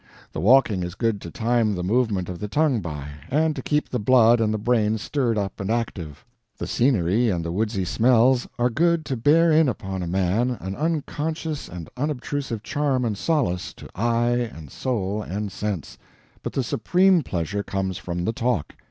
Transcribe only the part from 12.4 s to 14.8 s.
charm and solace to eye and